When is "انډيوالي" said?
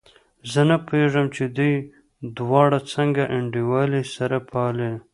3.35-4.03